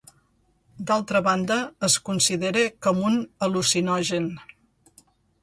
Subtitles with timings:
[0.91, 1.57] D'altra banda
[1.89, 4.29] es considera com un al·lucinogen.